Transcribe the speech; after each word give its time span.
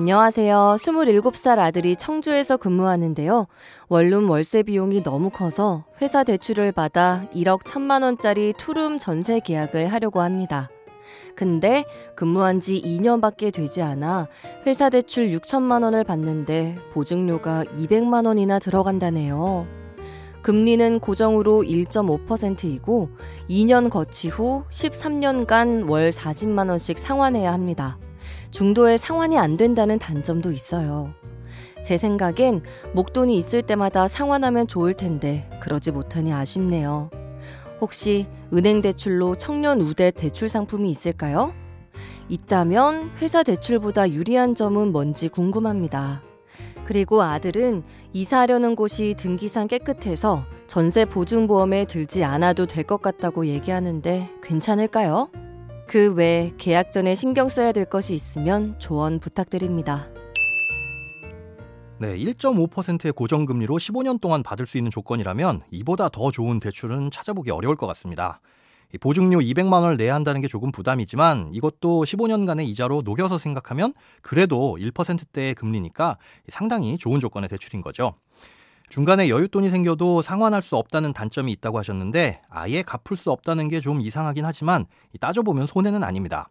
안녕하세요. 0.00 0.76
27살 0.78 1.58
아들이 1.58 1.94
청주에서 1.94 2.56
근무하는데요. 2.56 3.46
원룸 3.90 4.30
월세 4.30 4.62
비용이 4.62 5.02
너무 5.02 5.28
커서 5.28 5.84
회사 6.00 6.24
대출을 6.24 6.72
받아 6.72 7.26
1억 7.34 7.64
1천만 7.64 8.02
원짜리 8.02 8.54
투룸 8.56 8.98
전세 8.98 9.40
계약을 9.40 9.92
하려고 9.92 10.22
합니다. 10.22 10.70
근데 11.36 11.84
근무한 12.16 12.62
지 12.62 12.80
2년밖에 12.80 13.52
되지 13.52 13.82
않아 13.82 14.26
회사 14.66 14.88
대출 14.88 15.32
6천만 15.32 15.82
원을 15.82 16.02
받는데 16.04 16.76
보증료가 16.94 17.64
200만 17.64 18.24
원이나 18.24 18.58
들어간다네요. 18.58 19.66
금리는 20.40 21.00
고정으로 21.00 21.60
1.5%이고 21.60 23.10
2년 23.50 23.90
거치 23.90 24.28
후 24.28 24.64
13년간 24.70 25.90
월 25.90 26.08
40만 26.08 26.70
원씩 26.70 26.98
상환해야 26.98 27.52
합니다. 27.52 27.98
중도에 28.50 28.96
상환이 28.96 29.38
안 29.38 29.56
된다는 29.56 29.98
단점도 29.98 30.52
있어요. 30.52 31.12
제 31.84 31.96
생각엔 31.96 32.62
목돈이 32.94 33.36
있을 33.38 33.62
때마다 33.62 34.06
상환하면 34.08 34.66
좋을 34.66 34.94
텐데 34.94 35.48
그러지 35.60 35.92
못하니 35.92 36.32
아쉽네요. 36.32 37.10
혹시 37.80 38.26
은행 38.52 38.82
대출로 38.82 39.36
청년 39.36 39.80
우대 39.80 40.10
대출 40.10 40.48
상품이 40.48 40.90
있을까요? 40.90 41.54
있다면 42.28 43.12
회사 43.20 43.42
대출보다 43.42 44.10
유리한 44.10 44.54
점은 44.54 44.92
뭔지 44.92 45.28
궁금합니다. 45.28 46.22
그리고 46.84 47.22
아들은 47.22 47.82
이사하려는 48.12 48.74
곳이 48.74 49.14
등기상 49.16 49.68
깨끗해서 49.68 50.44
전세 50.66 51.04
보증보험에 51.04 51.86
들지 51.86 52.24
않아도 52.24 52.66
될 52.66 52.84
것 52.84 53.00
같다고 53.00 53.46
얘기하는데 53.46 54.30
괜찮을까요? 54.42 55.28
그 55.90 56.14
외 56.14 56.52
계약 56.56 56.92
전에 56.92 57.16
신경 57.16 57.48
써야 57.48 57.72
될 57.72 57.84
것이 57.84 58.14
있으면 58.14 58.78
조언 58.78 59.18
부탁드립니다. 59.18 60.06
네, 61.98 62.16
1.5%의 62.16 63.12
고정금리로 63.12 63.74
15년 63.76 64.20
동안 64.20 64.44
받을 64.44 64.66
수 64.66 64.78
있는 64.78 64.92
조건이라면 64.92 65.62
이보다 65.72 66.08
더 66.08 66.30
좋은 66.30 66.60
대출은 66.60 67.10
찾아보기 67.10 67.50
어려울 67.50 67.74
것 67.74 67.88
같습니다. 67.88 68.40
보증료 69.00 69.38
200만 69.38 69.82
원을 69.82 69.96
내야 69.96 70.14
한다는 70.14 70.40
게 70.40 70.46
조금 70.46 70.70
부담이지만 70.70 71.50
이것도 71.52 72.04
15년간의 72.04 72.66
이자로 72.68 73.02
녹여서 73.04 73.38
생각하면 73.38 73.92
그래도 74.22 74.78
1%대의 74.80 75.56
금리니까 75.56 76.18
상당히 76.50 76.98
좋은 76.98 77.18
조건의 77.18 77.48
대출인 77.48 77.82
거죠. 77.82 78.14
중간에 78.90 79.28
여윳돈이 79.28 79.70
생겨도 79.70 80.20
상환할 80.20 80.62
수 80.62 80.74
없다는 80.76 81.12
단점이 81.12 81.52
있다고 81.52 81.78
하셨는데 81.78 82.42
아예 82.50 82.82
갚을 82.82 83.16
수 83.16 83.30
없다는 83.30 83.68
게 83.68 83.80
좀 83.80 84.00
이상하긴 84.00 84.44
하지만 84.44 84.84
따져보면 85.20 85.66
손해는 85.68 86.02
아닙니다. 86.02 86.48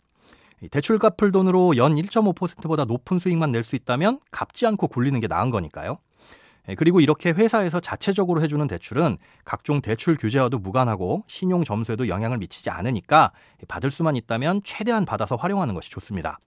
대출 0.72 0.98
갚을 1.00 1.32
돈으로 1.34 1.76
연 1.78 1.96
1.5%보다 1.96 2.86
높은 2.86 3.20
수익만 3.20 3.52
낼 3.52 3.64
수 3.64 3.76
있다면 3.76 4.20
갚지 4.32 4.66
않고 4.66 4.88
굴리는 4.88 5.20
게 5.20 5.28
나은 5.28 5.52
거니까요. 5.52 6.00
그리고 6.78 7.02
이렇게 7.02 7.32
회사에서 7.32 7.82
자체적으로 7.82 8.42
해주는 8.42 8.66
대출은 8.68 9.18
각종 9.44 9.82
대출 9.82 10.16
규제와도 10.16 10.60
무관하고 10.60 11.24
신용 11.28 11.66
점수에도 11.66 12.08
영향을 12.08 12.38
미치지 12.38 12.70
않으니까 12.70 13.32
받을 13.68 13.92
수만 13.92 14.16
있다면 14.16 14.62
최대한 14.64 15.06
받아서 15.06 15.36
활용하는 15.36 15.74
것이 15.74 15.92
좋습니다. 15.92 16.40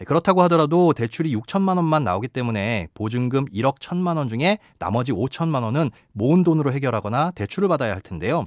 예, 0.00 0.04
그렇다고 0.04 0.42
하더라도 0.42 0.92
대출이 0.92 1.34
6천만 1.36 1.76
원만 1.76 2.04
나오기 2.04 2.28
때문에 2.28 2.88
보증금 2.94 3.46
1억 3.46 3.78
1천만 3.78 4.16
원 4.16 4.28
중에 4.28 4.58
나머지 4.78 5.12
5천만 5.12 5.62
원은 5.64 5.90
모은 6.12 6.44
돈으로 6.44 6.72
해결하거나 6.72 7.32
대출을 7.32 7.68
받아야 7.68 7.94
할 7.94 8.00
텐데요. 8.00 8.46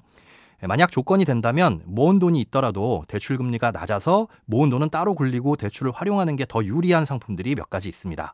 예, 0.63 0.67
만약 0.67 0.91
조건이 0.91 1.25
된다면 1.25 1.81
모은 1.85 2.19
돈이 2.19 2.39
있더라도 2.41 3.03
대출 3.07 3.37
금리가 3.37 3.71
낮아서 3.71 4.27
모은 4.45 4.69
돈은 4.69 4.89
따로 4.89 5.13
굴리고 5.15 5.55
대출을 5.55 5.91
활용하는 5.91 6.35
게 6.35 6.45
더 6.47 6.63
유리한 6.63 7.05
상품들이 7.05 7.55
몇 7.55 7.69
가지 7.69 7.89
있습니다. 7.89 8.33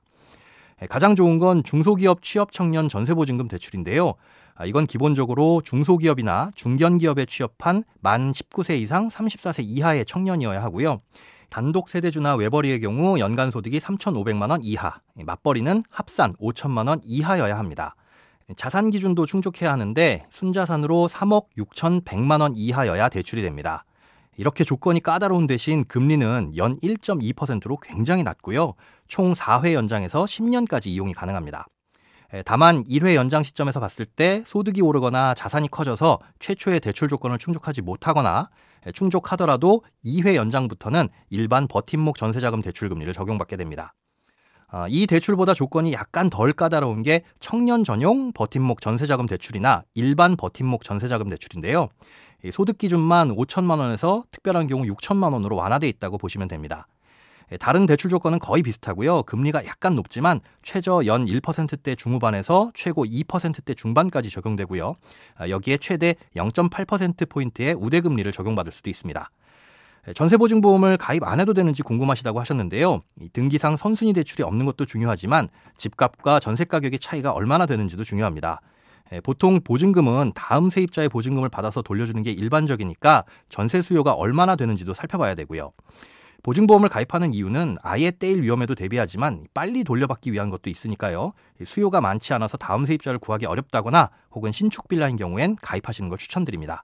예, 0.83 0.85
가장 0.87 1.15
좋은 1.15 1.39
건 1.39 1.63
중소기업 1.63 2.21
취업 2.21 2.51
청년 2.51 2.87
전세보증금 2.89 3.47
대출인데요. 3.47 4.13
아, 4.59 4.65
이건 4.65 4.87
기본적으로 4.87 5.61
중소기업이나 5.63 6.51
중견기업에 6.55 7.25
취업한 7.25 7.83
만 8.01 8.31
19세 8.31 8.79
이상 8.79 9.07
34세 9.07 9.63
이하의 9.63 10.05
청년이어야 10.05 10.61
하고요. 10.63 11.01
단독 11.49 11.89
세대주나 11.89 12.35
외벌이의 12.35 12.81
경우 12.81 13.19
연간 13.19 13.51
소득이 13.51 13.79
3,500만 13.79 14.49
원 14.49 14.61
이하, 14.63 14.99
맞벌이는 15.15 15.83
합산 15.89 16.33
5천만 16.33 16.87
원 16.87 17.01
이하여야 17.03 17.57
합니다. 17.57 17.95
자산 18.55 18.89
기준도 18.89 19.25
충족해야 19.25 19.71
하는데 19.71 20.25
순자산으로 20.31 21.07
3억 21.09 21.47
6,100만 21.57 22.41
원 22.41 22.53
이하여야 22.55 23.09
대출이 23.09 23.41
됩니다. 23.41 23.83
이렇게 24.37 24.63
조건이 24.63 25.01
까다로운 25.01 25.47
대신 25.47 25.83
금리는 25.85 26.53
연 26.55 26.75
1.2%로 26.77 27.77
굉장히 27.77 28.23
낮고요. 28.23 28.73
총 29.07 29.33
4회 29.33 29.73
연장해서 29.73 30.25
10년까지 30.25 30.87
이용이 30.87 31.13
가능합니다. 31.13 31.65
다만 32.45 32.83
1회 32.83 33.15
연장 33.15 33.41
시점에서 33.41 33.79
봤을 33.79 34.05
때 34.05 34.43
소득이 34.45 34.81
오르거나 34.81 35.33
자산이 35.33 35.69
커져서 35.69 36.19
최초의 36.39 36.81
대출 36.81 37.07
조건을 37.07 37.37
충족하지 37.37 37.81
못하거나 37.81 38.49
충족하더라도 38.93 39.83
2회 40.05 40.35
연장부터는 40.35 41.09
일반 41.29 41.67
버팀목 41.67 42.17
전세자금 42.17 42.61
대출 42.61 42.89
금리를 42.89 43.11
적용받게 43.13 43.57
됩니다. 43.57 43.93
아, 44.69 44.85
이 44.89 45.07
대출보다 45.07 45.53
조건이 45.53 45.93
약간 45.93 46.29
덜 46.29 46.51
까다로운 46.51 47.01
게 47.01 47.23
청년 47.39 47.83
전용 47.83 48.33
버팀목 48.33 48.81
전세자금 48.81 49.25
대출이나 49.25 49.83
일반 49.95 50.35
버팀목 50.35 50.83
전세자금 50.83 51.29
대출인데요. 51.29 51.87
소득 52.51 52.77
기준만 52.77 53.35
5천만 53.35 53.79
원에서 53.79 54.23
특별한 54.31 54.67
경우 54.67 54.83
6천만 54.83 55.33
원으로 55.33 55.55
완화돼 55.55 55.87
있다고 55.87 56.17
보시면 56.17 56.47
됩니다. 56.47 56.87
예, 57.51 57.57
다른 57.57 57.85
대출 57.85 58.09
조건은 58.09 58.39
거의 58.39 58.63
비슷하고요. 58.63 59.23
금리가 59.23 59.65
약간 59.65 59.95
높지만 59.95 60.41
최저 60.63 61.05
연 61.05 61.25
1%대 61.25 61.95
중후반에서 61.95 62.71
최고 62.73 63.05
2%대 63.05 63.73
중반까지 63.73 64.29
적용되고요. 64.29 64.95
아, 65.37 65.49
여기에 65.49 65.77
최대 65.77 66.15
0.8%포인트의 66.35 67.75
우대금리를 67.75 68.29
적용받을 68.31 68.73
수도 68.73 68.89
있습니다. 68.89 69.29
예, 70.09 70.13
전세보증보험을 70.13 70.97
가입 70.97 71.23
안 71.23 71.39
해도 71.39 71.53
되는지 71.53 71.83
궁금하시다고 71.83 72.39
하셨는데요. 72.39 72.99
등기상 73.33 73.77
선순위 73.77 74.13
대출이 74.13 74.43
없는 74.43 74.65
것도 74.65 74.85
중요하지만 74.85 75.47
집값과 75.77 76.39
전세 76.39 76.65
가격의 76.65 76.99
차이가 76.99 77.31
얼마나 77.31 77.65
되는지도 77.65 78.03
중요합니다. 78.03 78.59
예, 79.13 79.21
보통 79.21 79.61
보증금은 79.61 80.33
다음 80.35 80.69
세입자의 80.69 81.07
보증금을 81.07 81.47
받아서 81.47 81.81
돌려주는 81.81 82.21
게 82.23 82.31
일반적이니까 82.31 83.23
전세 83.49 83.81
수요가 83.81 84.11
얼마나 84.11 84.57
되는지도 84.57 84.93
살펴봐야 84.93 85.33
되고요. 85.35 85.71
보증보험을 86.43 86.89
가입하는 86.89 87.33
이유는 87.33 87.77
아예 87.81 88.11
떼일 88.11 88.41
위험에도 88.41 88.75
대비하지만 88.75 89.47
빨리 89.53 89.83
돌려받기 89.83 90.31
위한 90.31 90.49
것도 90.49 90.69
있으니까요. 90.69 91.33
수요가 91.65 92.01
많지 92.01 92.33
않아서 92.33 92.57
다음 92.57 92.85
세입자를 92.85 93.19
구하기 93.19 93.45
어렵다거나 93.45 94.09
혹은 94.31 94.51
신축 94.51 94.87
빌라인 94.87 95.17
경우엔 95.17 95.57
가입하시는 95.61 96.09
걸 96.09 96.17
추천드립니다. 96.17 96.83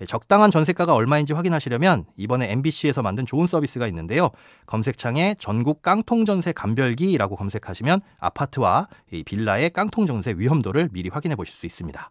예, 0.00 0.04
적당한 0.06 0.50
전세가가 0.50 0.94
얼마인지 0.94 1.32
확인하시려면 1.32 2.06
이번에 2.16 2.50
MBC에서 2.52 3.02
만든 3.02 3.26
좋은 3.26 3.46
서비스가 3.46 3.86
있는데요. 3.88 4.30
검색창에 4.66 5.36
전국 5.38 5.82
깡통 5.82 6.24
전세 6.24 6.52
감별기라고 6.52 7.36
검색하시면 7.36 8.00
아파트와 8.18 8.88
빌라의 9.26 9.70
깡통 9.70 10.06
전세 10.06 10.34
위험도를 10.36 10.90
미리 10.92 11.08
확인해 11.08 11.36
보실 11.36 11.54
수 11.54 11.66
있습니다. 11.66 12.10